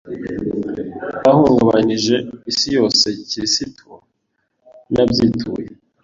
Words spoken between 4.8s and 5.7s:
nabyituye